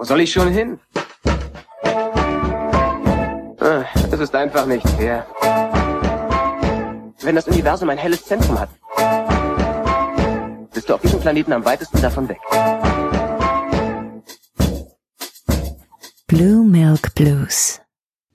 [0.00, 0.80] Wo soll ich schon hin?
[3.60, 5.26] Ah, Es ist einfach nicht fair.
[7.20, 8.70] Wenn das Universum ein helles Zentrum hat,
[10.72, 12.38] bist du auf diesem Planeten am weitesten davon weg.
[16.28, 17.82] Blue Milk Blues.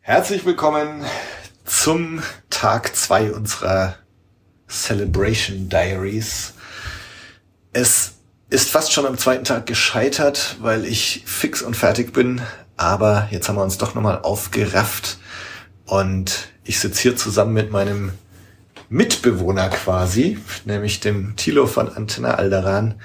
[0.01, 1.03] Herzlich willkommen
[1.63, 2.21] zum
[2.51, 3.95] Tag zwei unserer
[4.69, 6.53] Celebration Diaries.
[7.73, 8.14] Es
[8.49, 12.41] ist fast schon am zweiten Tag gescheitert, weil ich fix und fertig bin.
[12.77, 15.17] Aber jetzt haben wir uns doch nochmal aufgerafft
[15.85, 18.11] und ich sitze hier zusammen mit meinem
[18.89, 22.95] Mitbewohner quasi, nämlich dem Tilo von Antenna Alderan.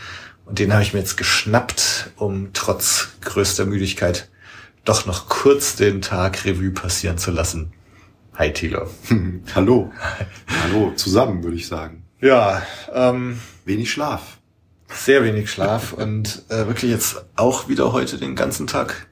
[0.44, 4.28] Und den habe ich mir jetzt geschnappt, um trotz größter Müdigkeit
[4.84, 7.72] doch noch kurz den Tag Revue passieren zu lassen.
[8.34, 8.90] Hi Tilo.
[9.54, 9.92] Hallo.
[10.62, 12.04] Hallo, zusammen würde ich sagen.
[12.20, 14.39] Ja, ähm, Wenig Schlaf.
[14.92, 19.06] Sehr wenig Schlaf und äh, wirklich jetzt auch wieder heute den ganzen Tag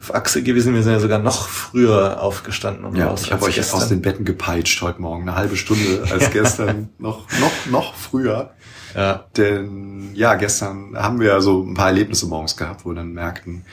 [0.00, 0.74] auf Achse gewesen.
[0.74, 3.76] Wir sind ja sogar noch früher aufgestanden und Ja, raus ich habe euch gestern.
[3.80, 5.22] aus den Betten gepeitscht heute Morgen.
[5.22, 6.90] Eine halbe Stunde als gestern.
[6.98, 8.50] noch, noch, noch früher.
[8.94, 12.96] Ja, Denn ja, gestern haben wir ja so ein paar Erlebnisse morgens gehabt, wo wir
[12.96, 13.64] dann merkten,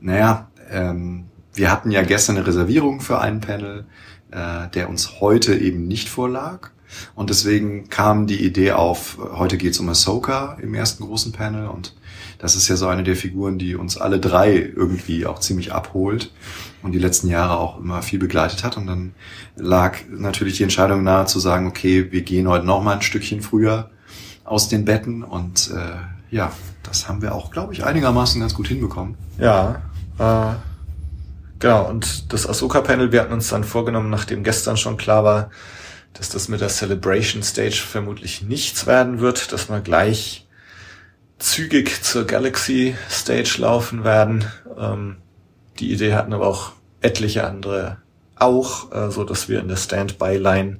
[0.00, 3.86] naja, ähm, wir hatten ja gestern eine Reservierung für einen Panel,
[4.30, 6.70] äh, der uns heute eben nicht vorlag.
[7.14, 11.94] Und deswegen kam die Idee auf, heute geht's um Ahsoka im ersten großen Panel und
[12.38, 16.32] das ist ja so eine der Figuren, die uns alle drei irgendwie auch ziemlich abholt
[16.82, 18.76] und die letzten Jahre auch immer viel begleitet hat.
[18.76, 19.12] Und dann
[19.56, 23.42] lag natürlich die Entscheidung nahe zu sagen, okay, wir gehen heute noch mal ein Stückchen
[23.42, 23.90] früher
[24.44, 26.52] aus den Betten und äh, ja,
[26.84, 29.16] das haben wir auch, glaube ich, einigermaßen ganz gut hinbekommen.
[29.38, 29.82] ja.
[30.18, 30.54] Äh,
[31.58, 35.50] genau, und das Ahsoka-Panel, wir hatten uns dann vorgenommen, nachdem gestern schon klar war,
[36.14, 40.46] dass das mit der Celebration Stage vermutlich nichts werden wird, dass wir gleich
[41.38, 44.44] zügig zur Galaxy Stage laufen werden.
[44.76, 45.16] Ähm,
[45.78, 47.98] die Idee hatten aber auch etliche andere
[48.36, 50.78] auch, äh, so dass wir in der Standby-Line,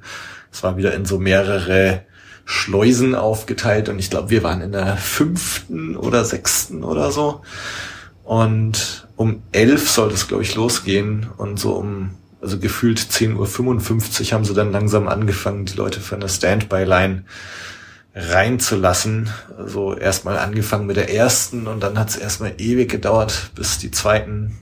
[0.53, 2.03] es war wieder in so mehrere
[2.45, 7.43] Schleusen aufgeteilt und ich glaube, wir waren in der fünften oder sechsten oder so.
[8.25, 14.33] Und um elf sollte es, glaube ich, losgehen und so um, also gefühlt 10.55 Uhr
[14.33, 17.25] haben sie dann langsam angefangen, die Leute für eine Standby-Line
[18.15, 19.31] reinzulassen.
[19.57, 23.91] Also erstmal angefangen mit der ersten und dann hat es erstmal ewig gedauert, bis die
[23.91, 24.59] zweiten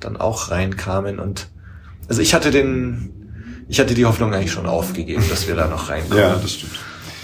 [0.00, 1.48] dann auch reinkamen und
[2.08, 5.90] also ich hatte den, ich hatte die Hoffnung eigentlich schon aufgegeben, dass wir da noch
[5.90, 6.48] reinkommen.
[6.48, 6.72] stimmt.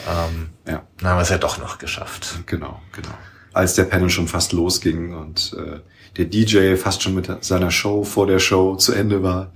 [0.09, 2.41] Ähm, Ja, dann haben wir es ja doch noch geschafft.
[2.47, 3.15] genau, genau.
[3.53, 5.81] Als der Panel schon fast losging und äh,
[6.16, 9.53] der DJ fast schon mit seiner Show vor der Show zu Ende war,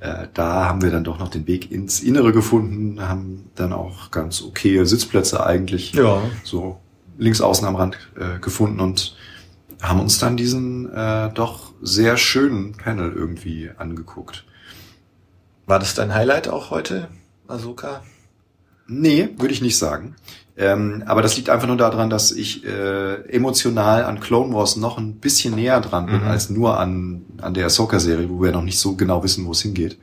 [0.00, 4.10] äh, da haben wir dann doch noch den Weg ins Innere gefunden, haben dann auch
[4.10, 6.22] ganz okay Sitzplätze eigentlich Ja.
[6.44, 6.78] so
[7.18, 9.16] links außen am Rand äh, gefunden und
[9.82, 14.44] haben uns dann diesen äh, doch sehr schönen Panel irgendwie angeguckt.
[15.66, 17.08] War das dein Highlight auch heute,
[17.48, 18.02] Asuka?
[18.86, 20.14] Nee, würde ich nicht sagen.
[20.58, 24.96] Ähm, aber das liegt einfach nur daran, dass ich äh, emotional an Clone Wars noch
[24.96, 26.28] ein bisschen näher dran bin Mhm.
[26.28, 29.60] als nur an, an der Ahsoka-Serie, wo wir noch nicht so genau wissen, wo es
[29.60, 29.98] hingeht.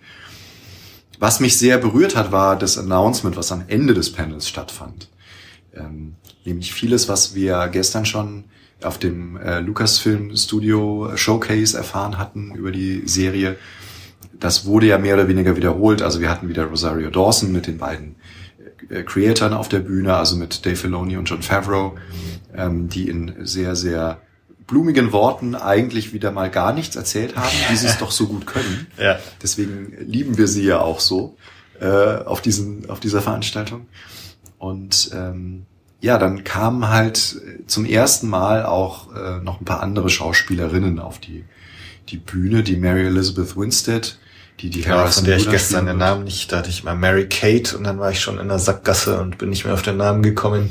[1.19, 5.09] Was mich sehr berührt hat, war das Announcement, was am Ende des Panels stattfand.
[5.75, 6.15] Ähm,
[6.45, 8.43] nämlich vieles, was wir gestern schon
[8.83, 13.55] auf dem äh, Lucasfilm Studio Showcase erfahren hatten über die Serie.
[14.39, 16.01] Das wurde ja mehr oder weniger wiederholt.
[16.01, 18.15] Also wir hatten wieder Rosario Dawson mit den beiden
[19.05, 21.95] Creatoren auf der Bühne, also mit Dave Filoni und John Favreau,
[22.55, 24.21] ähm, die in sehr, sehr
[24.67, 28.45] blumigen Worten eigentlich wieder mal gar nichts erzählt haben, wie sie es doch so gut
[28.45, 28.87] können.
[28.97, 29.19] Ja.
[29.41, 31.37] Deswegen lieben wir sie ja auch so
[31.79, 33.87] äh, auf, diesen, auf dieser Veranstaltung.
[34.57, 35.65] Und ähm,
[35.99, 41.19] ja, dann kamen halt zum ersten Mal auch äh, noch ein paar andere Schauspielerinnen auf
[41.19, 41.45] die,
[42.09, 44.17] die Bühne, die Mary Elizabeth Winstead,
[44.59, 45.97] die die Harrison von der ich gestern den.
[45.97, 48.59] Namen nicht, da hatte ich mal Mary Kate und dann war ich schon in der
[48.59, 50.69] Sackgasse und bin nicht mehr auf den Namen gekommen.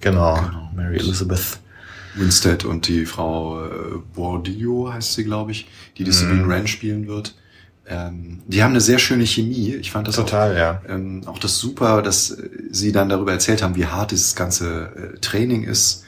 [0.00, 0.70] Genau, Genau.
[0.74, 1.58] Mary Elizabeth.
[2.14, 3.70] Winstead und die Frau äh,
[4.14, 6.12] Bordillo heißt sie, glaube ich, die die.
[6.12, 7.36] Sabine Wren spielen wird.
[7.86, 9.74] Ähm, die haben eine sehr schöne Chemie.
[9.74, 10.82] Ich fand das Total, auch, ja.
[10.88, 12.36] ähm, auch das super, dass
[12.70, 16.04] sie dann darüber erzählt haben, wie hart dieses ganze äh, Training ist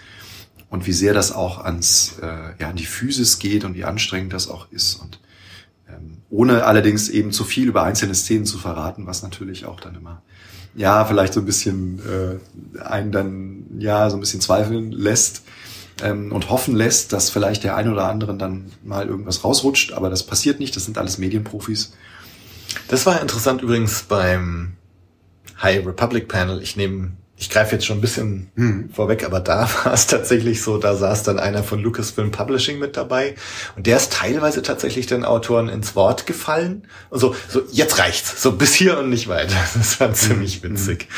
[0.70, 4.32] und wie sehr das auch ans äh, ja an die Physis geht und wie anstrengend
[4.32, 5.18] das auch ist und
[6.32, 10.22] ohne allerdings eben zu viel über einzelne Szenen zu verraten, was natürlich auch dann immer
[10.74, 15.42] ja vielleicht so ein bisschen äh, einen dann ja so ein bisschen zweifeln lässt
[16.02, 20.10] ähm, und hoffen lässt, dass vielleicht der ein oder anderen dann mal irgendwas rausrutscht, aber
[20.10, 20.74] das passiert nicht.
[20.74, 21.92] Das sind alles Medienprofis.
[22.88, 24.72] Das war interessant übrigens beim
[25.62, 26.62] High Republic Panel.
[26.62, 27.12] Ich nehme,
[27.42, 28.90] ich greife jetzt schon ein bisschen hm.
[28.92, 32.96] vorweg, aber da war es tatsächlich so, da saß dann einer von Lucasfilm Publishing mit
[32.96, 33.34] dabei
[33.74, 38.40] und der ist teilweise tatsächlich den Autoren ins Wort gefallen und so, so jetzt reicht's,
[38.40, 39.56] so bis hier und nicht weiter.
[39.74, 40.70] Das war ziemlich hm.
[40.70, 41.08] witzig.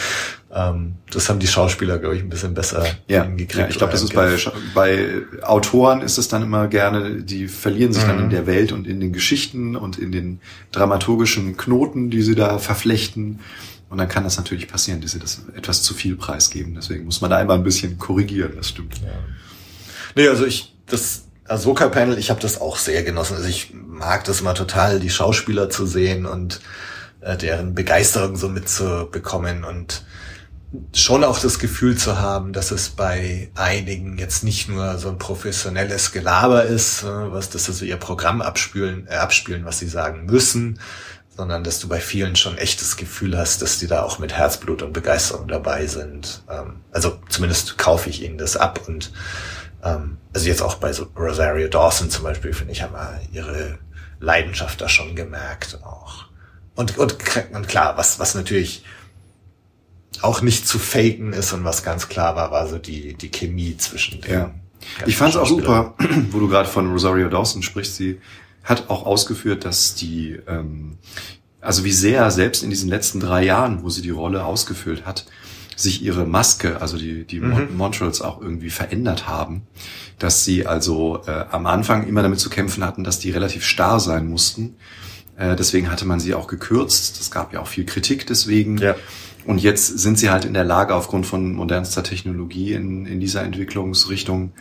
[0.50, 3.24] Ähm, das haben die Schauspieler, glaube ich, ein bisschen besser ja.
[3.24, 3.58] hingekriegt.
[3.58, 4.38] Ja, ich glaube, das ist bei,
[4.74, 8.08] bei Autoren ist es dann immer gerne, die verlieren sich mhm.
[8.08, 8.30] dann in mhm.
[8.30, 10.40] der Welt und in den Geschichten und in den
[10.72, 13.40] dramaturgischen Knoten, die sie da verflechten.
[13.94, 16.74] Und dann kann das natürlich passieren, dass sie das etwas zu viel preisgeben.
[16.74, 19.00] Deswegen muss man da einmal ein bisschen korrigieren, das stimmt.
[19.00, 19.06] Ja.
[20.16, 23.36] Nee, also ich, das Ahsoka-Panel, ich habe das auch sehr genossen.
[23.36, 26.60] Also ich mag das immer total, die Schauspieler zu sehen und
[27.20, 30.04] äh, deren Begeisterung so mitzubekommen und
[30.92, 35.18] schon auch das Gefühl zu haben, dass es bei einigen jetzt nicht nur so ein
[35.18, 40.26] professionelles Gelaber ist, äh, was das also ihr Programm abspielen, äh, abspielen, was sie sagen
[40.26, 40.80] müssen,
[41.36, 44.82] sondern dass du bei vielen schon echtes Gefühl hast, dass die da auch mit Herzblut
[44.82, 46.42] und Begeisterung dabei sind.
[46.48, 49.12] Ähm, also zumindest kaufe ich ihnen das ab und
[49.82, 53.78] ähm, also jetzt auch bei so Rosario Dawson zum Beispiel, finde ich, haben wir ihre
[54.20, 56.26] Leidenschaft da schon gemerkt auch.
[56.74, 57.16] Und, und,
[57.52, 58.84] und klar, was, was natürlich
[60.22, 63.76] auch nicht zu faken ist und was ganz klar war, war so die, die Chemie
[63.76, 64.32] zwischen den.
[64.32, 64.50] Ja.
[65.06, 65.94] Ich fand es auch super,
[66.30, 68.20] wo du gerade von Rosario Dawson sprichst, sie
[68.64, 70.96] hat auch ausgeführt, dass die, ähm,
[71.60, 75.26] also wie sehr selbst in diesen letzten drei Jahren, wo sie die Rolle ausgefüllt hat,
[75.76, 77.76] sich ihre Maske, also die, die mhm.
[77.76, 79.62] Montrals auch irgendwie verändert haben,
[80.18, 84.00] dass sie also äh, am Anfang immer damit zu kämpfen hatten, dass die relativ starr
[84.00, 84.76] sein mussten.
[85.36, 87.20] Äh, deswegen hatte man sie auch gekürzt.
[87.20, 88.78] Es gab ja auch viel Kritik deswegen.
[88.78, 88.94] Ja.
[89.46, 93.42] Und jetzt sind sie halt in der Lage, aufgrund von modernster Technologie in, in dieser
[93.42, 94.52] Entwicklungsrichtung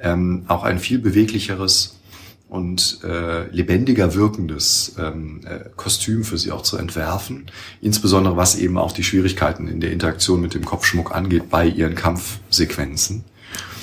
[0.00, 1.95] ähm, auch ein viel beweglicheres
[2.48, 7.46] und äh, lebendiger wirkendes ähm, äh, Kostüm für sie auch zu entwerfen.
[7.80, 11.96] Insbesondere was eben auch die Schwierigkeiten in der Interaktion mit dem Kopfschmuck angeht bei ihren
[11.96, 13.24] Kampfsequenzen.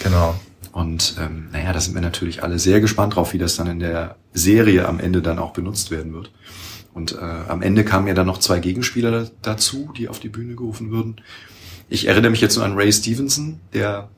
[0.01, 0.35] Genau.
[0.71, 3.79] Und ähm, naja, da sind wir natürlich alle sehr gespannt drauf, wie das dann in
[3.79, 6.31] der Serie am Ende dann auch benutzt werden wird.
[6.93, 7.17] Und äh,
[7.47, 11.17] am Ende kamen ja dann noch zwei Gegenspieler dazu, die auf die Bühne gerufen würden.
[11.89, 14.09] Ich erinnere mich jetzt nur an Ray Stevenson, der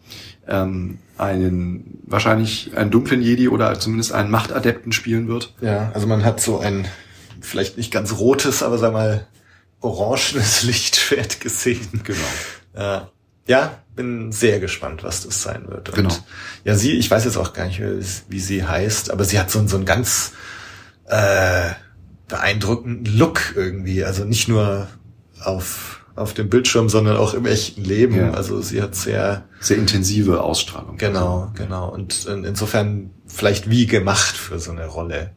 [0.48, 5.54] ähm, einen wahrscheinlich einen dunklen Jedi oder zumindest einen Machtadepten spielen wird.
[5.62, 6.88] Ja, also man hat so ein
[7.42, 9.28] vielleicht nicht ganz rotes, aber sag mal
[9.82, 12.02] orangenes Lichtschwert gesehen.
[12.04, 12.20] Genau.
[12.76, 13.10] Ja.
[13.48, 15.90] ja, bin sehr gespannt, was das sein wird.
[15.90, 16.16] Und genau.
[16.64, 17.82] Ja, sie, ich weiß jetzt auch gar nicht,
[18.28, 20.34] wie sie heißt, aber sie hat so, so ein ganz
[21.06, 21.70] äh,
[22.28, 24.04] beeindruckenden Look irgendwie.
[24.04, 24.88] Also nicht nur
[25.42, 28.16] auf, auf dem Bildschirm, sondern auch im echten Leben.
[28.16, 28.32] Ja.
[28.32, 29.44] Also sie hat sehr...
[29.60, 30.98] Sehr intensive Ausstrahlung.
[30.98, 31.90] Genau, genau.
[31.90, 35.32] Und in, insofern vielleicht wie gemacht für so eine Rolle.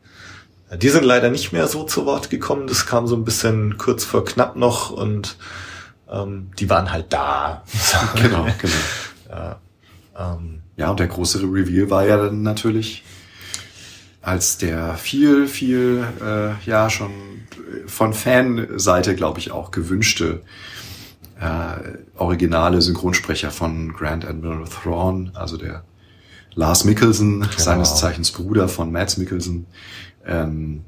[0.76, 2.66] Die sind leider nicht mehr so zu Wort gekommen.
[2.66, 5.36] Das kam so ein bisschen kurz vor knapp noch und
[6.10, 7.64] ähm, die waren halt da.
[8.14, 8.74] genau, genau.
[9.30, 9.60] Ja,
[10.18, 13.04] ähm, ja, und der große Reveal war ja dann natürlich
[14.22, 17.12] als der viel, viel, äh, ja, schon
[17.86, 20.42] von Fanseite, glaube ich, auch gewünschte
[21.40, 25.84] äh, originale Synchronsprecher von Grand Admiral Thrawn, also der
[26.54, 27.52] Lars Mikkelsen, genau.
[27.56, 29.66] seines Zeichens Bruder von Mads Mikkelsen,
[30.26, 30.82] ähm,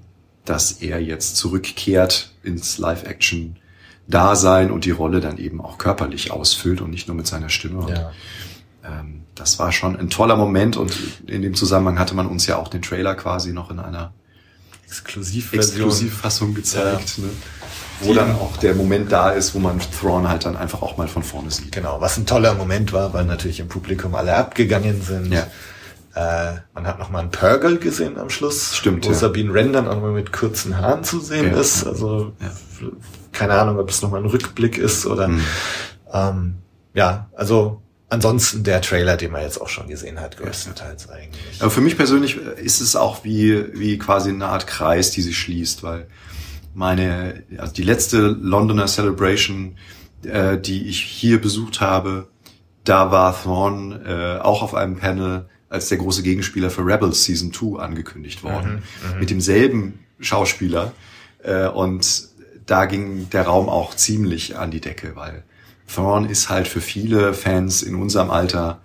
[0.45, 6.91] dass er jetzt zurückkehrt ins Live-Action-Dasein und die Rolle dann eben auch körperlich ausfüllt und
[6.91, 7.87] nicht nur mit seiner Stimme.
[7.89, 8.07] Ja.
[8.07, 8.15] Und,
[8.85, 10.97] ähm, das war schon ein toller Moment und
[11.27, 14.13] in dem Zusammenhang hatte man uns ja auch den Trailer quasi noch in einer
[14.91, 15.61] Exklusivversion.
[15.61, 17.25] Exklusivfassung gezeigt, ja.
[17.25, 17.31] ne?
[18.01, 21.07] wo dann auch der Moment da ist, wo man Thrawn halt dann einfach auch mal
[21.07, 21.73] von vorne sieht.
[21.73, 25.33] Genau, was ein toller Moment war, weil natürlich im Publikum alle abgegangen sind.
[25.33, 25.47] Ja.
[26.15, 29.15] Äh, man hat noch mal einen Purgle gesehen am Schluss, Stimmt, wo ja.
[29.15, 31.61] Sabine Wren dann auch mal mit kurzen Haaren zu sehen ja.
[31.61, 31.87] ist.
[31.87, 32.51] Also ja.
[33.33, 35.45] keine Ahnung, ob es noch mal ein Rückblick ist oder mhm.
[36.13, 36.55] ähm,
[36.95, 41.61] ja, also ansonsten der Trailer, den man jetzt auch schon gesehen hat, größtenteils eigentlich.
[41.61, 45.39] Aber für mich persönlich ist es auch wie, wie quasi eine Art Kreis, die sich
[45.39, 46.07] schließt, weil
[46.75, 49.77] meine, also die letzte Londoner Celebration,
[50.25, 52.29] äh, die ich hier besucht habe,
[52.85, 57.53] da war Thrawn äh, auch auf einem Panel als der große Gegenspieler für Rebels Season
[57.53, 58.83] 2 angekündigt worden.
[59.05, 60.93] Mhm, mhm, mit demselben Schauspieler.
[61.43, 62.29] Äh, und
[62.67, 65.45] da ging der Raum auch ziemlich an die Decke, weil
[65.95, 68.81] Thorn ist halt für viele Fans in unserem Alter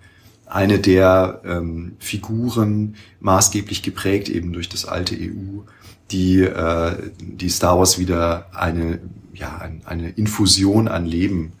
[0.46, 5.62] eine der ähm, Figuren maßgeblich geprägt eben durch das alte EU,
[6.10, 9.00] die äh, die Star Wars wieder eine
[9.34, 11.52] ja ein, eine Infusion an Leben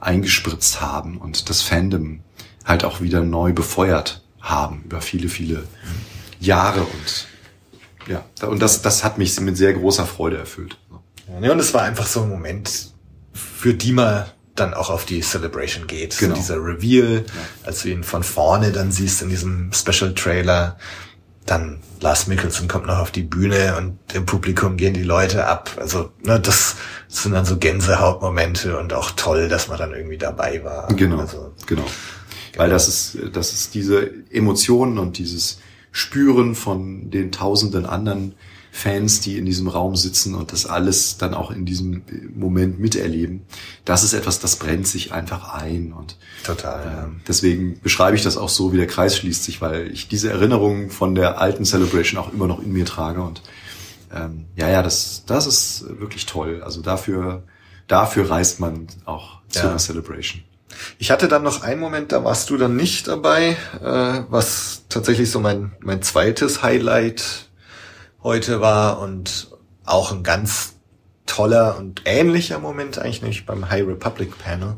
[0.00, 2.20] eingespritzt haben und das Fandom
[2.64, 5.64] halt auch wieder neu befeuert haben über viele viele
[6.40, 7.28] Jahre und
[8.08, 10.76] ja und das das hat mich mit sehr großer Freude erfüllt.
[11.40, 12.92] Ja, und es war einfach so ein Moment,
[13.32, 16.18] für die man dann auch auf die Celebration geht.
[16.18, 16.34] Genau.
[16.34, 17.24] So dieser Reveal,
[17.64, 20.76] als du ihn von vorne dann siehst in diesem Special Trailer,
[21.46, 25.70] dann Lars Mickelson kommt noch auf die Bühne und im Publikum gehen die Leute ab.
[25.78, 26.76] Also ne, das
[27.08, 30.88] sind dann so Gänsehautmomente und auch toll, dass man dann irgendwie dabei war.
[30.88, 31.84] Genau, Also, genau.
[32.56, 35.58] Weil das ist, das ist diese Emotionen und dieses
[35.90, 38.34] Spüren von den tausenden anderen
[38.74, 42.02] Fans, die in diesem Raum sitzen und das alles dann auch in diesem
[42.34, 43.42] Moment miterleben.
[43.84, 46.84] Das ist etwas, das brennt sich einfach ein und total.
[46.86, 47.04] ja.
[47.04, 50.30] ähm, deswegen beschreibe ich das auch so, wie der Kreis schließt sich, weil ich diese
[50.30, 53.42] Erinnerungen von der alten Celebration auch immer noch in mir trage und
[54.14, 56.62] ähm, ja, ja, das, das ist wirklich toll.
[56.64, 57.42] Also dafür,
[57.88, 59.68] dafür reist man auch zu Ja.
[59.68, 60.42] einer Celebration.
[60.98, 65.30] Ich hatte dann noch einen Moment, da warst du dann nicht dabei, äh, was tatsächlich
[65.30, 67.50] so mein, mein zweites Highlight
[68.22, 69.50] heute war und
[69.84, 70.76] auch ein ganz
[71.26, 74.76] toller und ähnlicher Moment eigentlich, nämlich beim High Republic Panel.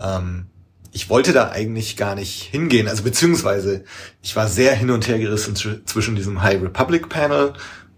[0.00, 0.46] Ähm,
[0.92, 3.84] ich wollte da eigentlich gar nicht hingehen, also beziehungsweise
[4.22, 7.54] ich war sehr hin und her gerissen zw- zwischen diesem High Republic Panel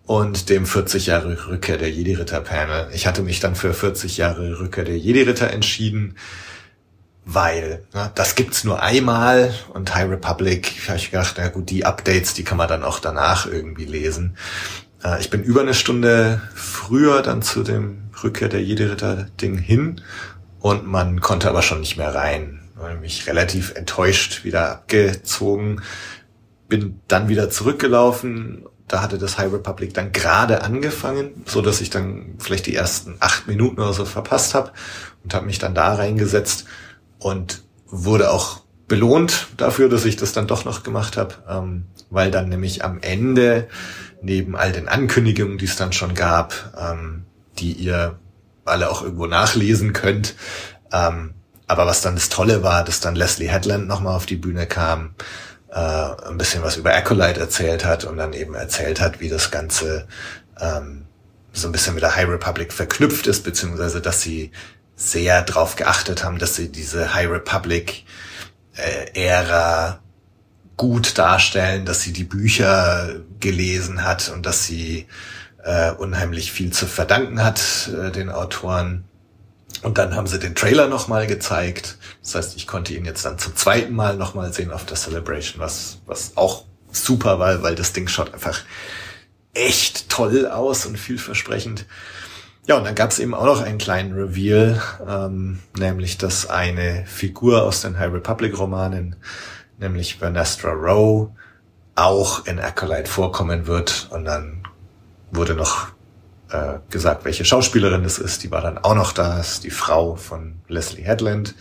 [0.07, 2.89] und dem 40 Jahre Rückkehr der Jedi-Ritter Panel.
[2.95, 6.15] Ich hatte mich dann für 40 Jahre Rückkehr der Jedi-Ritter entschieden,
[7.27, 11.85] weil ne, das gibt's nur einmal und High Republic, habe ich gedacht, na gut, die
[11.85, 14.37] Updates, die kann man dann auch danach irgendwie lesen.
[15.03, 20.01] Äh, ich bin über eine Stunde früher dann zu dem Rückkehr der Jedi-Ritter-Ding hin
[20.61, 22.63] und man konnte aber schon nicht mehr rein.
[23.01, 25.83] Mich relativ enttäuscht wieder abgezogen,
[26.69, 28.67] bin dann wieder zurückgelaufen.
[28.87, 33.17] Da hatte das High Republic dann gerade angefangen, so dass ich dann vielleicht die ersten
[33.19, 34.73] acht Minuten oder so verpasst habe
[35.25, 36.67] und habe mich dann da reingesetzt
[37.27, 42.31] und wurde auch belohnt dafür, dass ich das dann doch noch gemacht habe, ähm, weil
[42.31, 43.67] dann nämlich am Ende
[44.23, 47.25] neben all den Ankündigungen, die es dann schon gab, ähm,
[47.59, 48.21] die ihr
[48.65, 50.37] alle auch irgendwo nachlesen könnt,
[50.93, 51.35] ähm,
[51.67, 55.17] aber was dann das Tolle war, dass dann Leslie Headland nochmal auf die Bühne kam,
[55.69, 59.51] äh, ein bisschen was über Acolyte erzählt hat und dann eben erzählt hat, wie das
[59.51, 60.07] Ganze
[60.61, 61.07] ähm,
[61.53, 64.53] so ein bisschen mit der High Republic verknüpft ist, beziehungsweise dass sie
[64.97, 68.05] sehr darauf geachtet haben, dass sie diese High Republic
[68.75, 70.01] äh, Ära
[70.77, 75.07] gut darstellen, dass sie die Bücher gelesen hat und dass sie
[75.65, 79.05] äh, unheimlich viel zu verdanken hat äh, den Autoren.
[79.83, 81.99] Und dann haben sie den Trailer nochmal gezeigt.
[82.23, 85.61] Das heißt, ich konnte ihn jetzt dann zum zweiten Mal nochmal sehen auf der Celebration,
[85.61, 88.61] was, was auch super war, weil das Ding schaut einfach
[89.53, 91.87] echt toll aus und vielversprechend.
[92.67, 97.05] Ja, und dann gab es eben auch noch einen kleinen Reveal, ähm, nämlich dass eine
[97.07, 99.15] Figur aus den High Republic Romanen,
[99.79, 101.31] nämlich Vernestra Rowe,
[101.95, 104.09] auch in Acolyte vorkommen wird.
[104.11, 104.65] Und dann
[105.31, 105.89] wurde noch
[106.51, 108.43] äh, gesagt, welche Schauspielerin es ist.
[108.43, 109.37] Die war dann auch noch da.
[109.37, 111.55] Das ist die Frau von Leslie Headland.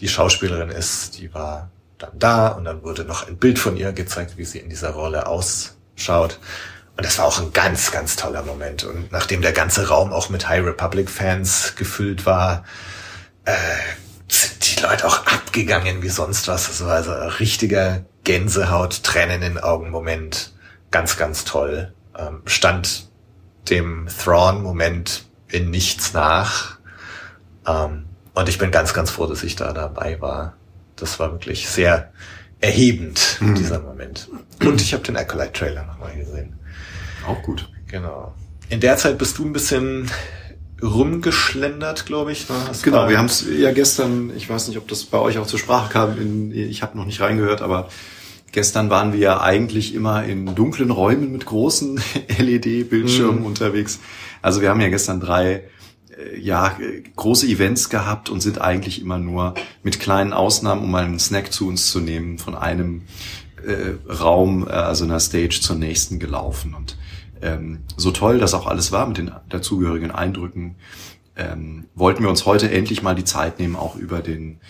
[0.00, 3.92] Die Schauspielerin ist, die war dann da und dann wurde noch ein Bild von ihr
[3.92, 6.40] gezeigt, wie sie in dieser Rolle ausschaut.
[6.96, 8.84] Und das war auch ein ganz, ganz toller Moment.
[8.84, 12.64] Und nachdem der ganze Raum auch mit High Republic Fans gefüllt war,
[13.44, 13.52] äh,
[14.28, 16.66] sind die Leute auch abgegangen wie sonst was.
[16.68, 20.52] Das war also ein richtiger Gänsehaut, Tränen in den Augen Moment.
[20.90, 21.92] Ganz, ganz toll.
[22.16, 23.08] Ähm, stand
[23.68, 26.78] dem Thrawn-Moment in nichts nach.
[27.66, 30.54] Ähm, und ich bin ganz, ganz froh, dass ich da dabei war.
[30.96, 32.12] Das war wirklich sehr
[32.60, 33.56] erhebend, Mhm.
[33.56, 34.28] dieser Moment.
[34.60, 36.58] Und ich habe den Acolyte-Trailer nochmal gesehen.
[37.26, 37.68] Auch gut.
[37.88, 38.34] Genau.
[38.68, 40.10] In der Zeit bist du ein bisschen
[40.82, 42.48] rumgeschlendert, glaube ich.
[42.48, 42.54] Ne?
[42.82, 45.58] Genau, wir haben es ja gestern, ich weiß nicht, ob das bei euch auch zur
[45.58, 47.88] Sprache kam, in, ich habe noch nicht reingehört, aber
[48.52, 52.00] gestern waren wir ja eigentlich immer in dunklen Räumen mit großen
[52.38, 53.46] LED-Bildschirmen Mhm.
[53.46, 54.00] unterwegs.
[54.42, 55.62] Also wir haben ja gestern drei
[56.16, 56.76] äh, ja,
[57.16, 61.52] große Events gehabt und sind eigentlich immer nur mit kleinen Ausnahmen, um mal einen Snack
[61.52, 63.02] zu uns zu nehmen, von einem
[63.66, 66.74] äh, Raum, äh, also einer Stage zur nächsten gelaufen.
[67.44, 70.76] Ähm, so toll das auch alles war mit den dazugehörigen Eindrücken,
[71.36, 74.60] ähm, wollten wir uns heute endlich mal die Zeit nehmen, auch über den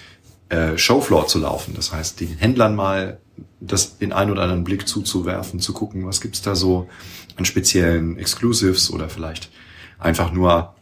[0.49, 1.75] äh, Showfloor zu laufen.
[1.77, 3.21] Das heißt, den Händlern mal
[3.61, 6.89] das den ein oder anderen Blick zuzuwerfen, zu gucken, was gibt's da so
[7.37, 9.51] an speziellen Exclusives oder vielleicht
[9.99, 10.75] einfach nur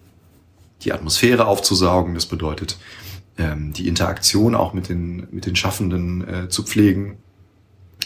[0.83, 2.15] die Atmosphäre aufzusaugen.
[2.15, 2.79] Das bedeutet,
[3.39, 7.19] ähm, die Interaktion auch mit den, mit den Schaffenden äh, zu pflegen.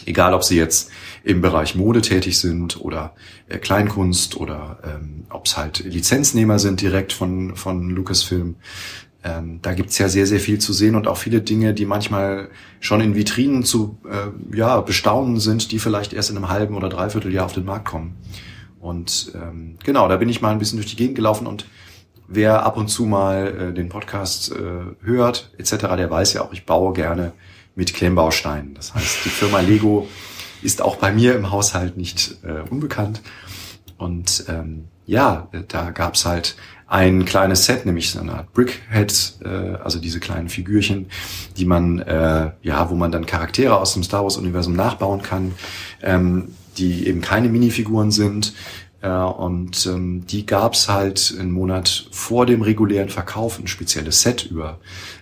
[0.05, 0.91] Egal, ob sie jetzt
[1.23, 3.15] im Bereich Mode tätig sind oder
[3.49, 8.55] äh, Kleinkunst oder ähm, ob es halt Lizenznehmer sind direkt von, von Lucasfilm.
[9.23, 12.49] Ähm, da gibt's ja sehr, sehr viel zu sehen und auch viele Dinge, die manchmal
[12.79, 16.87] schon in Vitrinen zu äh, ja, bestaunen sind, die vielleicht erst in einem halben oder
[16.87, 18.15] dreiviertel Jahr auf den Markt kommen.
[18.79, 21.65] Und ähm, genau, da bin ich mal ein bisschen durch die Gegend gelaufen und
[22.27, 26.53] wer ab und zu mal äh, den Podcast äh, hört etc., der weiß ja auch,
[26.53, 27.33] ich baue gerne
[27.77, 28.73] mit Klemmbausteinen.
[28.73, 30.09] Das heißt, die Firma Lego
[30.61, 33.21] ist auch bei mir im Haushalt nicht äh, unbekannt.
[33.97, 36.57] Und ähm, ja, da gab's halt
[36.87, 41.07] ein kleines Set, nämlich so eine Art Brickhead, äh, also diese kleinen Figürchen,
[41.55, 45.53] die man, äh, ja, wo man dann Charaktere aus dem Star Wars-Universum nachbauen kann,
[46.01, 48.53] ähm, die eben keine Minifiguren sind.
[49.01, 54.79] Und ähm, die gab's halt einen Monat vor dem regulären Verkauf, ein spezielles Set über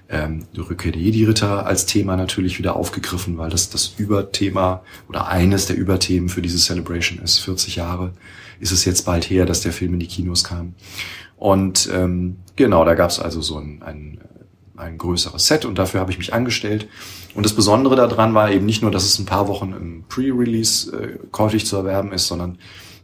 [0.08, 5.66] ähm, Rückkehr der Jedi-Ritter als Thema natürlich wieder aufgegriffen, weil das das Überthema oder eines
[5.66, 7.40] der Überthemen für diese Celebration ist.
[7.40, 8.14] 40 Jahre
[8.60, 10.76] ist es jetzt bald her, dass der Film in die Kinos kam.
[11.36, 14.20] Und ähm, genau, da gab es also so ein, ein,
[14.78, 16.88] ein größeres Set und dafür habe ich mich angestellt.
[17.34, 20.96] Und das Besondere daran war eben nicht nur, dass es ein paar Wochen im Pre-Release
[20.96, 22.58] äh, käuflich zu erwerben ist, sondern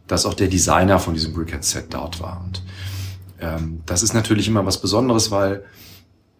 [0.06, 2.42] dass auch der Designer von diesem Brickhead-Set dort war.
[2.44, 2.62] Und
[3.40, 5.64] ähm, das ist natürlich immer was Besonderes, weil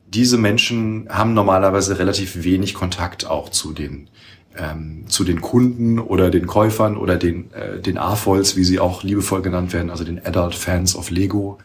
[0.08, 4.08] diese Menschen haben normalerweise relativ wenig Kontakt auch zu den
[4.54, 9.02] ähm, zu den Kunden oder den Käufern oder den äh, den AFOLs, wie sie auch
[9.02, 11.58] liebevoll genannt werden, also den Adult Fans of Lego.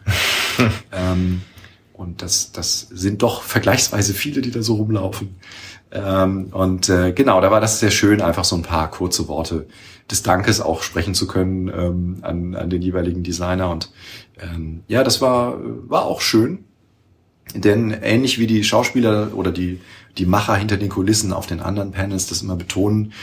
[0.93, 1.41] ähm,
[1.93, 5.35] und das das sind doch vergleichsweise viele, die da so rumlaufen.
[5.91, 9.67] Ähm, und äh, genau, da war das sehr schön, einfach so ein paar kurze Worte
[10.09, 13.69] des Dankes auch sprechen zu können ähm, an, an den jeweiligen Designer.
[13.69, 13.91] Und
[14.39, 16.65] ähm, ja, das war war auch schön.
[17.55, 19.79] Denn ähnlich wie die Schauspieler oder die,
[20.17, 23.13] die Macher hinter den Kulissen auf den anderen Panels das immer betonen,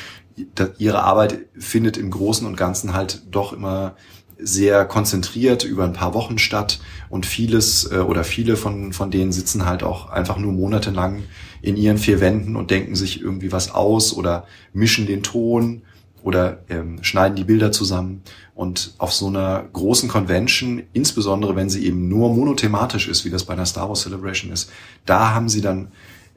[0.79, 3.97] ihre Arbeit findet im Großen und Ganzen halt doch immer
[4.39, 9.33] sehr konzentriert über ein paar Wochen statt und vieles äh, oder viele von, von denen
[9.33, 11.25] sitzen halt auch einfach nur monatelang
[11.63, 15.83] in ihren vier Wänden und denken sich irgendwie was aus oder mischen den Ton
[16.23, 18.23] oder ähm, schneiden die Bilder zusammen.
[18.55, 23.45] Und auf so einer großen Convention, insbesondere wenn sie eben nur monothematisch ist, wie das
[23.45, 24.71] bei einer Star Wars Celebration ist,
[25.05, 25.89] da haben sie dann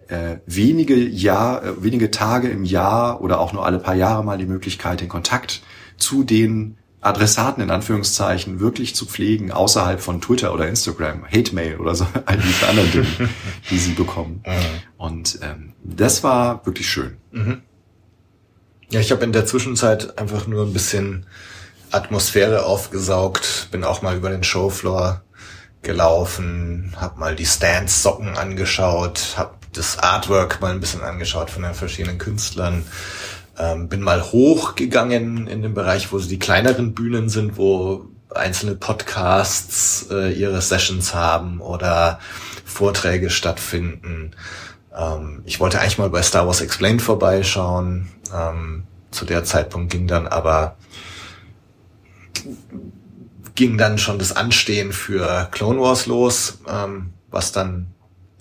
[0.10, 4.38] äh, wenige Jahr, äh, wenige Tage im Jahr oder auch nur alle paar Jahre mal
[4.38, 5.62] die Möglichkeit, den Kontakt
[5.98, 6.78] zu den
[7.08, 12.06] Adressaten in Anführungszeichen wirklich zu pflegen, außerhalb von Twitter oder Instagram, Hate Mail oder so,
[12.26, 13.30] all diese anderen Dinge,
[13.70, 14.44] die sie bekommen.
[14.46, 14.54] Mhm.
[14.98, 17.18] Und ähm, das war wirklich schön.
[17.32, 17.62] Mhm.
[18.90, 21.26] Ja, ich habe in der Zwischenzeit einfach nur ein bisschen
[21.92, 25.24] Atmosphäre aufgesaugt, bin auch mal über den Showfloor
[25.82, 31.64] gelaufen, habe mal die Stands Socken angeschaut, habe das Artwork mal ein bisschen angeschaut von
[31.64, 32.86] den verschiedenen Künstlern,
[33.58, 38.76] ähm, bin mal hochgegangen in den Bereich, wo so die kleineren Bühnen sind, wo einzelne
[38.76, 42.20] Podcasts äh, ihre Sessions haben oder
[42.66, 44.32] Vorträge stattfinden.
[44.96, 48.10] Ähm, ich wollte eigentlich mal bei Star Wars Explained vorbeischauen.
[48.34, 50.76] Ähm, zu der Zeitpunkt ging dann aber
[53.56, 57.88] ging dann schon das Anstehen für Clone Wars los, ähm, was dann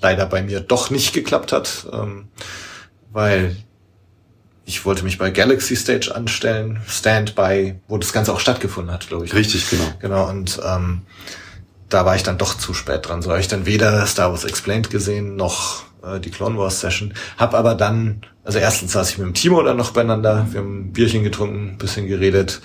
[0.00, 2.28] leider bei mir doch nicht geklappt hat, ähm,
[3.12, 3.56] weil
[4.66, 9.24] ich wollte mich bei Galaxy Stage anstellen, Standby, wo das Ganze auch stattgefunden hat, glaube
[9.24, 9.32] ich.
[9.32, 9.84] Richtig, genau.
[10.00, 11.02] Genau, und ähm,
[11.88, 13.22] da war ich dann doch zu spät dran.
[13.22, 17.14] So habe ich dann weder Star Wars Explained gesehen, noch äh, die Clone Wars Session.
[17.38, 20.88] Hab aber dann, also erstens saß ich mit dem Timo dann noch beieinander, wir haben
[20.88, 22.60] ein Bierchen getrunken, ein bisschen geredet,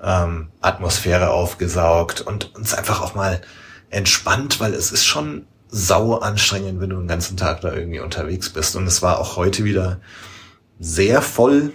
[0.00, 3.40] ähm, Atmosphäre aufgesaugt und uns einfach auch mal
[3.90, 8.50] entspannt, weil es ist schon sau anstrengend, wenn du den ganzen Tag da irgendwie unterwegs
[8.50, 8.76] bist.
[8.76, 9.98] Und es war auch heute wieder
[10.80, 11.72] sehr voll,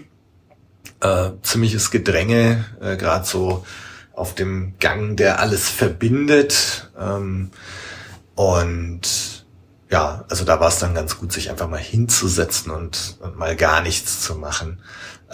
[1.00, 3.66] äh, ziemliches Gedränge, äh, gerade so
[4.14, 6.90] auf dem Gang, der alles verbindet.
[7.00, 7.52] Ähm,
[8.34, 9.46] und
[9.90, 13.56] ja, also da war es dann ganz gut, sich einfach mal hinzusetzen und, und mal
[13.56, 14.82] gar nichts zu machen.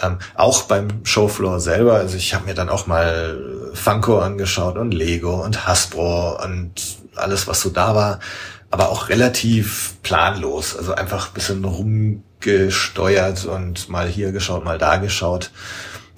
[0.00, 4.92] Ähm, auch beim Showfloor selber, also ich habe mir dann auch mal Funko angeschaut und
[4.92, 8.20] Lego und Hasbro und alles, was so da war,
[8.70, 11.60] aber auch relativ planlos, also einfach ein bisschen
[12.42, 15.50] rumgesteuert und mal hier geschaut, mal da geschaut,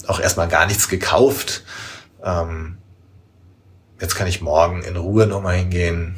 [0.07, 1.65] auch erstmal gar nichts gekauft.
[2.23, 2.79] Ähm,
[4.01, 6.17] jetzt kann ich morgen in Ruhe nochmal hingehen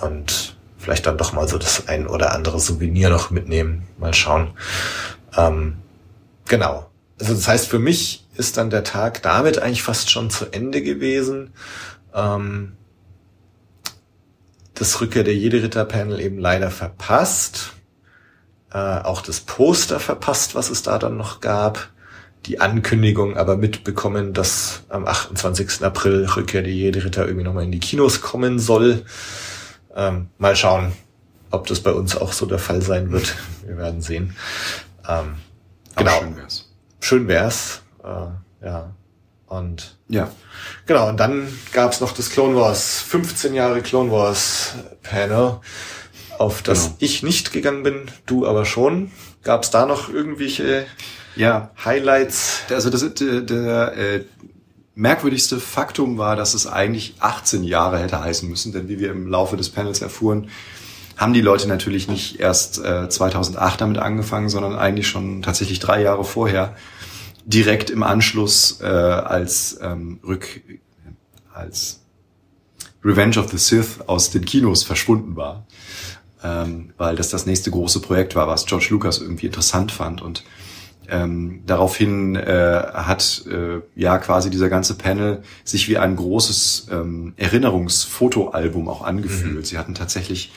[0.00, 3.86] und vielleicht dann doch mal so das ein oder andere Souvenir noch mitnehmen.
[3.98, 4.52] Mal schauen.
[5.36, 5.78] Ähm,
[6.46, 6.90] genau.
[7.20, 10.82] Also das heißt, für mich ist dann der Tag damit eigentlich fast schon zu Ende
[10.82, 11.52] gewesen.
[12.14, 12.76] Ähm,
[14.74, 17.72] das Rückkehr der Jede-Ritter-Panel eben leider verpasst.
[18.72, 21.88] Äh, auch das Poster verpasst, was es da dann noch gab.
[22.46, 25.82] Die Ankündigung aber mitbekommen, dass am 28.
[25.82, 29.04] April Rückkehr der Jede-Ritter irgendwie nochmal in die Kinos kommen soll.
[29.94, 30.92] Ähm, mal schauen,
[31.50, 33.34] ob das bei uns auch so der Fall sein wird.
[33.66, 34.36] Wir werden sehen.
[35.08, 35.34] Ähm,
[35.96, 36.20] genau.
[36.20, 36.68] Schön wär's.
[37.00, 37.82] Schön wär's.
[38.04, 38.94] Äh, ja.
[39.46, 40.30] Und Ja.
[40.86, 45.60] genau, und dann gab's noch das Clone Wars, 15 Jahre Clone Wars Panel,
[46.38, 46.96] auf das Genau.
[47.00, 49.10] ich nicht gegangen bin, du aber schon.
[49.42, 50.86] Gab's da noch irgendwelche
[51.36, 52.62] Ja, Highlights?
[52.70, 54.24] Also das, der, der äh,
[54.94, 59.28] merkwürdigste Faktum war, dass es eigentlich 18 Jahre hätte heißen müssen, denn wie wir im
[59.28, 60.50] Laufe des Panels erfuhren,
[61.16, 66.02] haben die Leute natürlich nicht erst äh, 2008 damit angefangen, sondern eigentlich schon tatsächlich drei
[66.02, 66.76] Jahre vorher,
[67.44, 70.60] direkt im Anschluss äh, als ähm, Rück
[71.52, 72.00] als
[73.04, 75.66] Revenge of the Sith aus den Kinos verschwunden war,
[76.42, 80.44] ähm, weil das das nächste große Projekt war, was George Lucas irgendwie interessant fand und
[81.10, 87.32] ähm, daraufhin äh, hat äh, ja quasi dieser ganze Panel sich wie ein großes ähm,
[87.36, 89.66] Erinnerungsfotoalbum auch angefühlt.
[89.66, 90.52] Sie hatten tatsächlich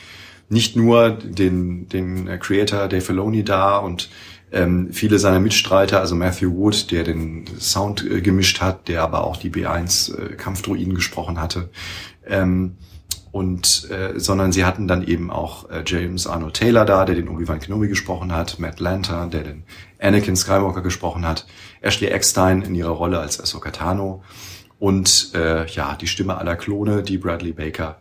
[0.50, 4.10] nicht nur den, den Creator Dave Filoni da und
[4.52, 9.24] ähm, viele seiner Mitstreiter, also Matthew Wood, der den Sound äh, gemischt hat, der aber
[9.24, 11.70] auch die B1 äh, Kampfdruiden gesprochen hatte.
[12.26, 12.76] Ähm,
[13.32, 17.28] und äh, sondern sie hatten dann eben auch äh, James Arnold Taylor da, der den
[17.28, 19.64] Obi-Wan Kenobi gesprochen hat, Matt Lanter, der den
[19.98, 21.46] Anakin Skywalker gesprochen hat,
[21.80, 24.22] Ashley Eckstein in ihrer Rolle als Ahsoka Tano
[24.78, 27.96] und äh, ja die Stimme aller Klone, die Bradley Baker.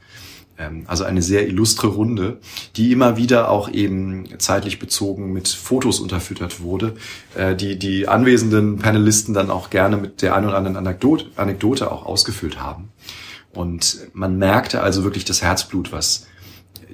[0.57, 2.39] Ähm, also eine sehr illustre Runde,
[2.75, 6.95] die immer wieder auch eben zeitlich bezogen mit Fotos unterfüttert wurde,
[7.35, 11.89] äh, die die anwesenden Panelisten dann auch gerne mit der ein oder anderen Anekdote, Anekdote
[11.89, 12.89] auch ausgefüllt haben.
[13.53, 16.27] Und man merkte also wirklich das Herzblut, was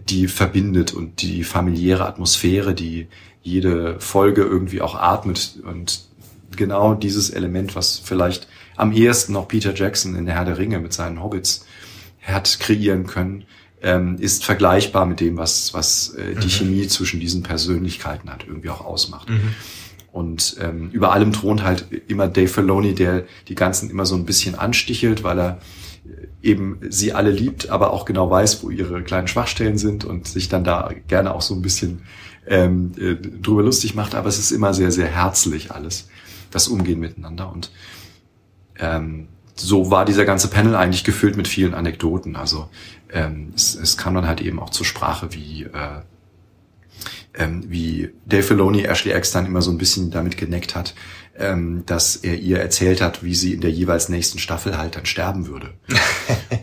[0.10, 3.08] die verbindet und die familiäre Atmosphäre, die
[3.42, 5.60] jede Folge irgendwie auch atmet.
[5.64, 6.02] Und
[6.56, 10.80] genau dieses Element, was vielleicht am ehesten noch Peter Jackson in der Herr der Ringe
[10.80, 11.66] mit seinen Hobbits
[12.22, 13.46] hat kreieren können,
[13.82, 18.70] ähm, ist vergleichbar mit dem, was, was äh, die Chemie zwischen diesen Persönlichkeiten hat irgendwie
[18.70, 19.30] auch ausmacht.
[20.12, 24.26] Und ähm, über allem thront halt immer Dave Filoni, der die ganzen immer so ein
[24.26, 25.58] bisschen anstichelt, weil er
[26.42, 30.50] eben sie alle liebt, aber auch genau weiß, wo ihre kleinen Schwachstellen sind und sich
[30.50, 32.04] dann da gerne auch so ein bisschen
[32.48, 34.16] ähm, äh, drüber lustig macht.
[34.16, 36.10] Aber es ist immer sehr, sehr herzlich alles,
[36.52, 37.52] das Umgehen miteinander.
[37.52, 37.72] Und
[38.80, 42.36] ähm, so war dieser ganze Panel eigentlich gefüllt mit vielen Anekdoten.
[42.36, 42.70] Also
[43.12, 46.02] ähm, es, es kam dann halt eben auch zur Sprache, wie äh,
[47.38, 50.96] ähm, wie Dave Filoni Ashley Eckstein immer so ein bisschen damit geneckt hat,
[51.38, 55.06] ähm, dass er ihr erzählt hat, wie sie in der jeweils nächsten Staffel halt dann
[55.06, 55.74] sterben würde.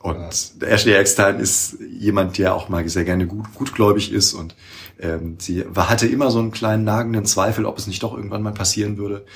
[0.00, 4.56] Und Ashley Eckstein ist jemand, der auch mal sehr gerne gut, gutgläubig ist und
[4.98, 8.54] ähm, sie hatte immer so einen kleinen nagenden Zweifel, ob es nicht doch irgendwann mal
[8.54, 9.26] passieren würde,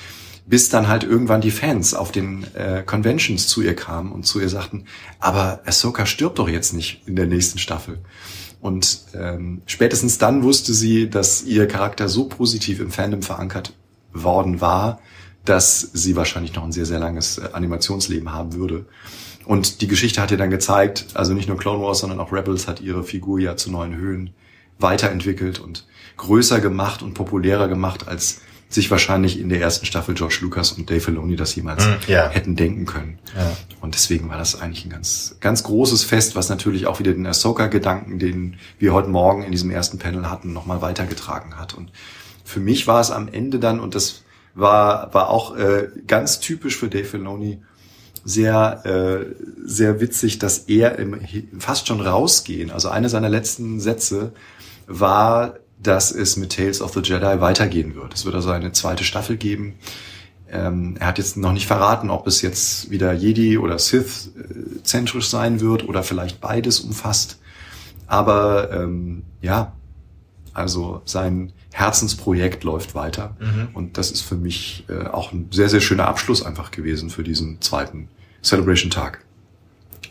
[0.47, 4.41] bis dann halt irgendwann die Fans auf den äh, Conventions zu ihr kamen und zu
[4.41, 4.85] ihr sagten,
[5.19, 7.99] aber Ahsoka stirbt doch jetzt nicht in der nächsten Staffel.
[8.59, 13.73] Und ähm, spätestens dann wusste sie, dass ihr Charakter so positiv im Fandom verankert
[14.23, 14.99] worden war,
[15.43, 18.85] dass sie wahrscheinlich noch ein sehr, sehr langes äh, Animationsleben haben würde.
[19.45, 22.67] Und die Geschichte hat ihr dann gezeigt, also nicht nur Clone Wars, sondern auch Rebels
[22.67, 24.31] hat ihre Figur ja zu neuen Höhen
[24.79, 25.85] weiterentwickelt und
[26.17, 30.89] größer gemacht und populärer gemacht, als sich wahrscheinlich in der ersten Staffel George Lucas und
[30.89, 32.29] Dave Filoni das jemals Mm, ja.
[32.29, 33.19] hätten denken können.
[33.35, 33.55] Ja.
[33.79, 37.27] Und deswegen war das eigentlich ein ganz, ganz großes Fest, was natürlich auch wieder den
[37.27, 41.75] Ahsoka-Gedanken, den wir heute Morgen in diesem ersten Panel hatten, nochmal weitergetragen hat.
[41.75, 41.91] Und
[42.45, 46.77] für mich war es am Ende dann, und das war, war auch äh, ganz typisch
[46.77, 47.59] für Dave Filoni,
[48.23, 51.19] sehr, äh, sehr witzig, dass er im,
[51.59, 54.31] fast schon rausgehen, also eine seiner letzten Sätze
[54.87, 58.13] war, dass es mit Tales of the Jedi weitergehen wird.
[58.13, 59.75] Es wird also eine zweite Staffel geben.
[60.49, 64.83] Ähm, er hat jetzt noch nicht verraten, ob es jetzt wieder Jedi oder Sith äh,
[64.83, 67.39] zentrisch sein wird oder vielleicht beides umfasst.
[68.07, 69.73] Aber ähm, ja,
[70.55, 73.35] also sein Herzensprojekt läuft weiter.
[73.73, 77.23] Und das ist für mich äh, auch ein sehr, sehr schöner Abschluss einfach gewesen für
[77.23, 78.07] diesen zweiten
[78.41, 79.19] Celebration-Tag.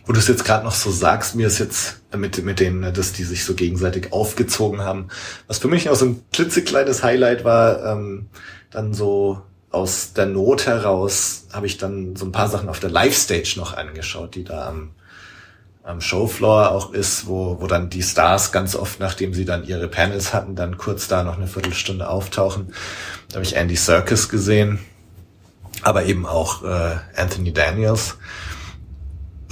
[0.06, 3.14] Wo du es jetzt gerade noch so sagst, mir ist jetzt mit, mit denen, dass
[3.14, 5.08] die sich so gegenseitig aufgezogen haben.
[5.46, 8.26] Was für mich auch so ein klitzekleines Highlight war, ähm,
[8.70, 12.90] dann so aus der Not heraus habe ich dann so ein paar Sachen auf der
[12.90, 14.90] Live-Stage noch angeschaut, die da am,
[15.84, 19.86] am Showfloor auch ist, wo, wo dann die Stars ganz oft, nachdem sie dann ihre
[19.86, 22.72] Panels hatten, dann kurz da noch eine Viertelstunde auftauchen.
[23.28, 24.78] Da habe ich Andy Serkis gesehen,
[25.82, 28.16] aber eben auch äh, Anthony Daniels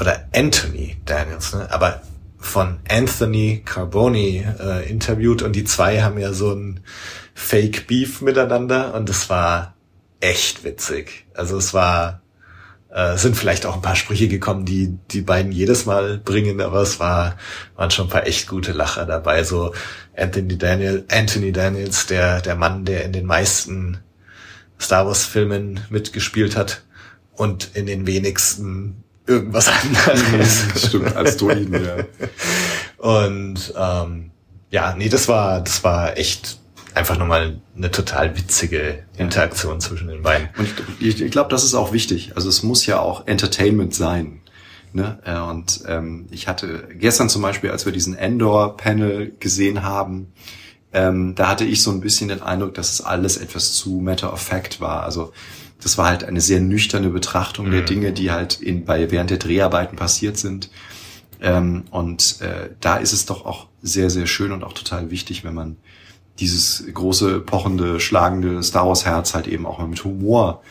[0.01, 1.68] oder Anthony Daniels, ne?
[1.71, 2.01] aber
[2.38, 6.81] von Anthony Carboni äh, interviewt und die zwei haben ja so ein
[7.35, 9.75] Fake Beef miteinander und es war
[10.21, 11.27] echt witzig.
[11.35, 12.22] Also es war
[12.93, 16.83] äh, sind vielleicht auch ein paar Sprüche gekommen, die die beiden jedes Mal bringen, aber
[16.83, 17.37] es war
[17.77, 19.45] waren schon ein paar echt gute Lacher dabei.
[19.45, 19.75] So
[20.17, 23.99] Anthony Daniel, Anthony Daniels, der der Mann, der in den meisten
[24.81, 26.83] Star Wars Filmen mitgespielt hat
[27.35, 30.65] und in den wenigsten irgendwas anderes.
[30.87, 32.05] Stimmt, als Druiden, ja.
[32.99, 34.31] Und ähm,
[34.71, 36.59] ja, nee, das war, das war echt
[36.95, 40.49] einfach nochmal eine total witzige Interaktion zwischen den beiden.
[40.59, 40.69] Und
[41.01, 42.33] ich, ich, ich glaube, das ist auch wichtig.
[42.37, 44.41] Also es muss ja auch Entertainment sein.
[44.93, 45.19] Ne?
[45.25, 50.33] Äh, Und ähm, ich hatte gestern zum Beispiel, als wir diesen Endor-Panel gesehen haben,
[50.93, 54.33] ähm, da hatte ich so ein bisschen den Eindruck, dass es alles etwas zu matter
[54.33, 55.03] of fact war.
[55.05, 55.33] Also
[55.83, 57.87] das war halt eine sehr nüchterne Betrachtung der Mhm.
[57.87, 60.71] Dinge, die halt in, bei, während der Dreharbeiten passiert sind.
[61.41, 65.43] Ähm, und äh, da ist es doch auch sehr, sehr schön und auch total wichtig,
[65.43, 65.77] wenn man
[66.38, 70.62] dieses große, pochende, schlagende Star Wars Herz halt eben auch mal mit Humor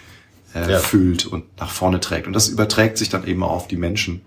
[0.56, 0.80] äh, Ja.
[0.80, 2.28] füllt und nach vorne trägt.
[2.28, 4.22] Und das überträgt sich dann eben auch auf die Menschen.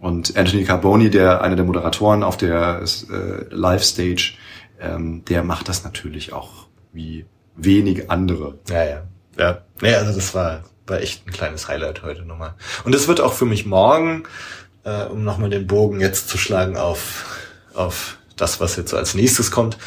[0.00, 4.34] Und Anthony Carboni, der einer der Moderatoren auf der äh, Live-Stage,
[4.80, 7.24] ähm, der macht das natürlich auch wie
[7.56, 8.58] wenig andere.
[8.68, 9.02] Ja, ja.
[9.36, 12.54] Ja, nee, also das war, war echt ein kleines Highlight heute nochmal.
[12.84, 14.24] Und es wird auch für mich morgen,
[14.84, 17.24] äh, um nochmal den Bogen jetzt zu schlagen auf,
[17.74, 19.78] auf das, was jetzt so als nächstes kommt.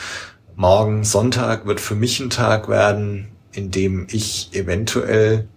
[0.55, 5.47] Morgen, Sonntag, wird für mich ein Tag werden, in dem ich eventuell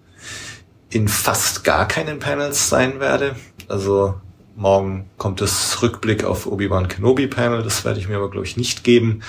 [0.88, 3.34] in fast gar keinen Panels sein werde.
[3.68, 4.14] Also
[4.54, 8.56] morgen kommt das Rückblick auf Obi-Wan Kenobi Panel, das werde ich mir aber, glaube ich,
[8.56, 9.22] nicht geben.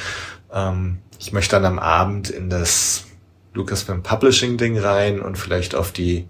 [0.54, 3.06] Ähm, ich möchte dann am Abend in das
[3.54, 6.28] Lucasfilm Publishing Ding rein und vielleicht auf die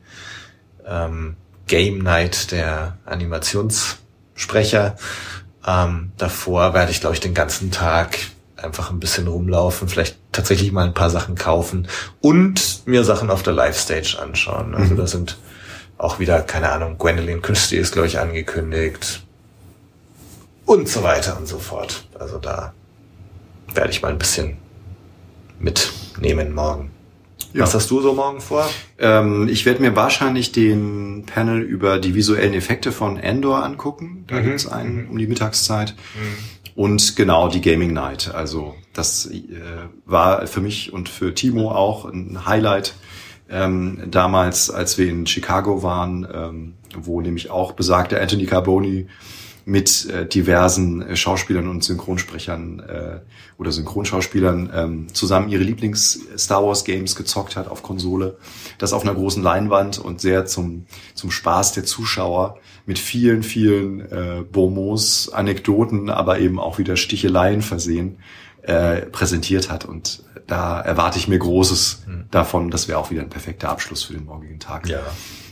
[0.85, 1.35] ähm,
[1.67, 4.95] Game Night der Animationssprecher.
[5.67, 8.17] Ähm, davor werde ich, glaube ich, den ganzen Tag
[8.57, 11.87] einfach ein bisschen rumlaufen, vielleicht tatsächlich mal ein paar Sachen kaufen
[12.21, 14.73] und mir Sachen auf der Live-Stage anschauen.
[14.75, 14.97] Also Mhm.
[14.97, 15.37] da sind
[15.97, 19.23] auch wieder, keine Ahnung, Gwendolyn Christie ist, glaube ich, angekündigt
[20.65, 22.07] und so weiter und so fort.
[22.17, 22.73] Also da
[23.73, 24.57] werde ich mal ein bisschen
[25.59, 26.91] mitnehmen morgen.
[27.53, 27.61] Ja.
[27.63, 28.69] Was hast du so morgen vor?
[28.99, 34.25] Ähm, ich werde mir wahrscheinlich den Panel über die visuellen Effekte von Endor angucken.
[34.27, 34.43] Da Mhm.
[34.43, 35.93] gibt's einen um die Mittagszeit.
[36.75, 38.33] Und genau die Gaming Night.
[38.35, 39.41] Also das äh,
[40.05, 42.95] war für mich und für Timo auch ein Highlight
[43.49, 49.07] ähm, damals, als wir in Chicago waren, ähm, wo nämlich auch besagter Anthony Carboni
[49.65, 53.19] mit äh, diversen äh, Schauspielern und Synchronsprechern äh,
[53.57, 58.37] oder Synchronschauspielern ähm, zusammen ihre Lieblings-Star Wars Games gezockt hat auf Konsole.
[58.77, 64.01] Das auf einer großen Leinwand und sehr zum, zum Spaß der Zuschauer mit vielen, vielen
[64.01, 68.19] äh, Bonmots, Anekdoten, aber eben auch wieder Sticheleien versehen
[68.61, 69.83] äh, präsentiert hat.
[69.85, 72.69] Und da erwarte ich mir Großes davon.
[72.69, 74.87] Das wäre auch wieder ein perfekter Abschluss für den morgigen Tag.
[74.87, 74.99] Ja.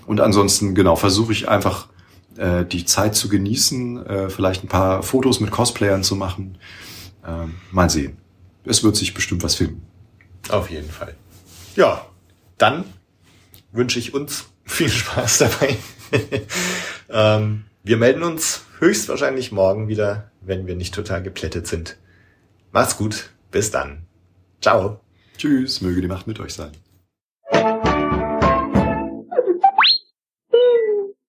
[0.06, 1.88] Und ansonsten, genau, versuche ich einfach
[2.38, 6.58] äh, die Zeit zu genießen, äh, vielleicht ein paar Fotos mit Cosplayern zu machen.
[7.26, 8.17] Ähm, mal sehen.
[8.65, 9.86] Es wird sich bestimmt was finden.
[10.50, 11.15] Auf jeden Fall.
[11.76, 12.06] Ja,
[12.58, 12.84] dann
[13.72, 15.78] wünsche ich uns viel Spaß dabei.
[17.10, 21.98] ähm, wir melden uns höchstwahrscheinlich morgen wieder, wenn wir nicht total geplättet sind.
[22.72, 23.30] Macht's gut.
[23.52, 24.08] Bis dann.
[24.62, 25.00] Ciao.
[25.38, 26.72] Tschüss, möge die Macht mit euch sein.